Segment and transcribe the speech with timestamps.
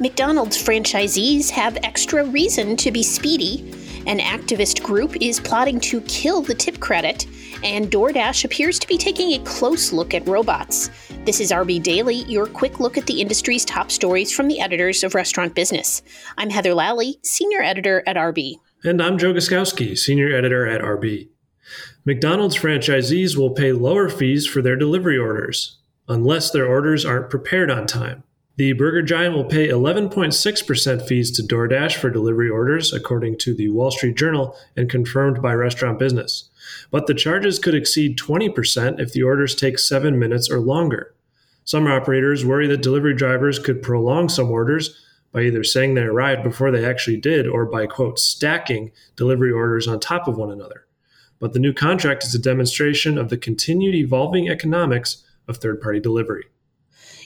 [0.00, 3.60] McDonald's franchisees have extra reason to be speedy.
[4.08, 7.28] An activist group is plotting to kill the tip credit,
[7.62, 10.90] and DoorDash appears to be taking a close look at robots.
[11.24, 15.04] This is RB Daily, your quick look at the industry's top stories from the editors
[15.04, 16.02] of Restaurant Business.
[16.36, 18.56] I'm Heather Lally, senior editor at RB.
[18.82, 21.28] And I'm Joe Guszkowski, senior editor at RB.
[22.04, 27.70] McDonald's franchisees will pay lower fees for their delivery orders, unless their orders aren't prepared
[27.70, 28.24] on time.
[28.56, 33.68] The burger giant will pay 11.6% fees to DoorDash for delivery orders, according to the
[33.70, 36.50] Wall Street Journal and confirmed by Restaurant Business.
[36.92, 41.14] But the charges could exceed 20% if the orders take seven minutes or longer.
[41.64, 46.44] Some operators worry that delivery drivers could prolong some orders by either saying they arrived
[46.44, 50.86] before they actually did or by, quote, stacking delivery orders on top of one another.
[51.40, 55.98] But the new contract is a demonstration of the continued evolving economics of third party
[55.98, 56.44] delivery.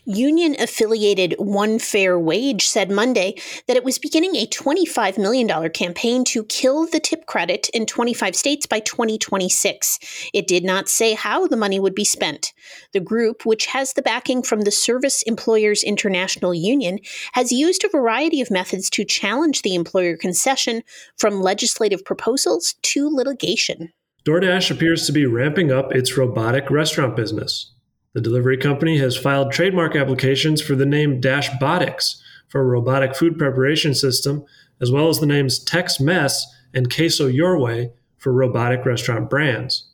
[0.05, 3.35] Union affiliated One Fair Wage said Monday
[3.67, 8.35] that it was beginning a $25 million campaign to kill the tip credit in 25
[8.35, 10.31] states by 2026.
[10.33, 12.53] It did not say how the money would be spent.
[12.93, 16.99] The group, which has the backing from the Service Employers International Union,
[17.33, 20.83] has used a variety of methods to challenge the employer concession,
[21.17, 23.93] from legislative proposals to litigation.
[24.25, 27.73] DoorDash appears to be ramping up its robotic restaurant business.
[28.15, 33.39] The delivery company has filed trademark applications for the name Dashbotics for a robotic food
[33.39, 34.47] preparation system,
[34.81, 39.89] as well as the names Tex Mess and Queso Your Way for robotic restaurant brands.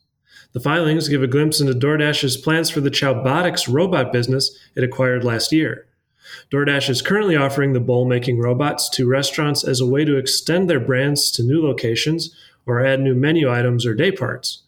[0.52, 5.24] The filings give a glimpse into DoorDash's plans for the Chowbotics robot business it acquired
[5.24, 5.86] last year.
[6.52, 10.70] DoorDash is currently offering the bowl making robots to restaurants as a way to extend
[10.70, 12.34] their brands to new locations
[12.66, 14.63] or add new menu items or day parts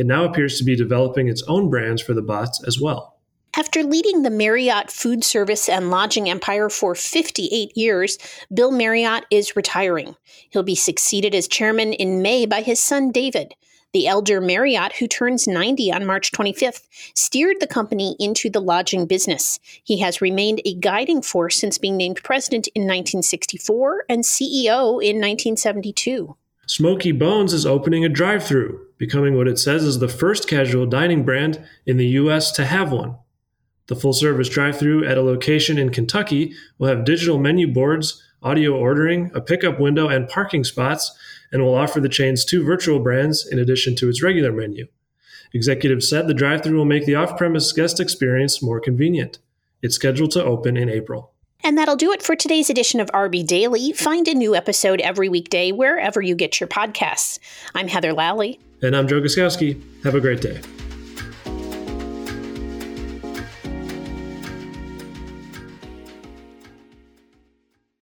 [0.00, 3.18] it now appears to be developing its own brands for the bots as well.
[3.54, 8.16] After leading the Marriott food service and lodging empire for 58 years,
[8.54, 10.16] Bill Marriott is retiring.
[10.48, 13.54] He'll be succeeded as chairman in May by his son David.
[13.92, 19.04] The elder Marriott, who turns 90 on March 25th, steered the company into the lodging
[19.04, 19.58] business.
[19.84, 25.20] He has remained a guiding force since being named president in 1964 and CEO in
[25.20, 26.36] 1972.
[26.70, 30.86] Smokey Bones is opening a drive through, becoming what it says is the first casual
[30.86, 32.52] dining brand in the U.S.
[32.52, 33.16] to have one.
[33.88, 38.22] The full service drive through at a location in Kentucky will have digital menu boards,
[38.40, 41.10] audio ordering, a pickup window, and parking spots,
[41.50, 44.86] and will offer the chain's two virtual brands in addition to its regular menu.
[45.52, 49.40] Executives said the drive through will make the off premise guest experience more convenient.
[49.82, 51.29] It's scheduled to open in April.
[51.62, 53.92] And that'll do it for today's edition of RB Daily.
[53.92, 57.38] Find a new episode every weekday wherever you get your podcasts.
[57.74, 58.58] I'm Heather Lally.
[58.82, 59.82] And I'm Joe Guszkowski.
[60.04, 60.60] Have a great day.